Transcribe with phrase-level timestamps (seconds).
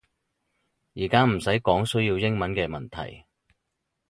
[0.95, 3.25] 而家唔使講需要英文嘅問題